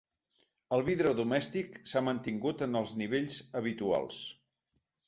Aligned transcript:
El 0.77 0.85
vidre 0.87 1.11
domèstic 1.19 1.77
s’ha 1.91 2.03
mantingut 2.09 2.67
en 2.69 2.81
els 2.81 2.99
nivells 3.05 3.39
habituals. 3.63 4.29